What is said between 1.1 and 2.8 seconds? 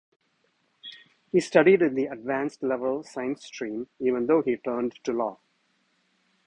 He studied in the Advanced